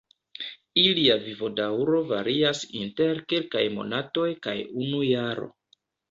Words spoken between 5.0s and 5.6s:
jaro.